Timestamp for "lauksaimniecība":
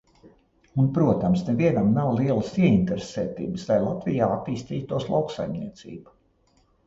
5.13-6.17